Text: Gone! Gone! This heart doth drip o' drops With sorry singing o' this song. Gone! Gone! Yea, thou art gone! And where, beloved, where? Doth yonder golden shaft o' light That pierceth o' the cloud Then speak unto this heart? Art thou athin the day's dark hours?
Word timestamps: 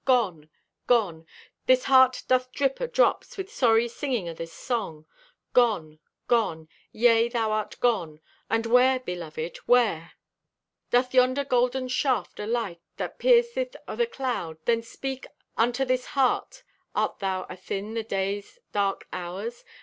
Gone! 0.03 0.49
Gone! 0.87 1.27
This 1.67 1.83
heart 1.83 2.23
doth 2.27 2.51
drip 2.51 2.81
o' 2.81 2.87
drops 2.87 3.37
With 3.37 3.53
sorry 3.53 3.87
singing 3.87 4.27
o' 4.27 4.33
this 4.33 4.51
song. 4.51 5.05
Gone! 5.53 5.99
Gone! 6.27 6.67
Yea, 6.91 7.29
thou 7.29 7.51
art 7.51 7.79
gone! 7.79 8.19
And 8.49 8.65
where, 8.65 8.99
beloved, 8.99 9.57
where? 9.67 10.13
Doth 10.89 11.13
yonder 11.13 11.45
golden 11.45 11.87
shaft 11.87 12.39
o' 12.39 12.45
light 12.45 12.81
That 12.97 13.19
pierceth 13.19 13.75
o' 13.87 13.95
the 13.95 14.07
cloud 14.07 14.57
Then 14.65 14.81
speak 14.81 15.27
unto 15.55 15.85
this 15.85 16.05
heart? 16.17 16.63
Art 16.95 17.19
thou 17.19 17.45
athin 17.47 17.93
the 17.93 18.01
day's 18.01 18.57
dark 18.73 19.07
hours? 19.13 19.63